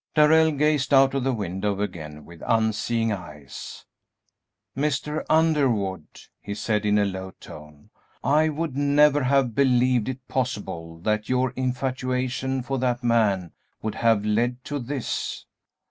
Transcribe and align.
Darrell 0.15 0.49
gazed 0.51 0.95
out 0.95 1.13
of 1.13 1.23
the 1.23 1.31
window 1.31 1.79
again 1.79 2.25
with 2.25 2.41
unseeing 2.47 3.11
eyes. 3.11 3.85
"Mr. 4.75 5.23
Underwood," 5.29 6.07
he 6.41 6.55
said, 6.55 6.87
in 6.87 6.97
a 6.97 7.05
low 7.05 7.33
tone, 7.39 7.91
"I 8.23 8.49
would 8.49 8.75
never 8.75 9.21
have 9.21 9.53
believed 9.53 10.09
it 10.09 10.27
possible 10.27 10.97
that 11.01 11.29
your 11.29 11.51
infatuation 11.51 12.63
for 12.63 12.79
that 12.79 13.03
man 13.03 13.51
would 13.83 13.93
have 13.93 14.25
led 14.25 14.63
to 14.63 14.79
this." 14.79 15.45